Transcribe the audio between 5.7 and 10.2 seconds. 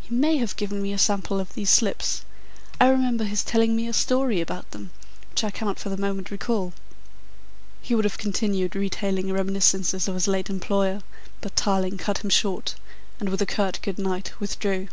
for the moment recall." He would have continued retailing reminiscences of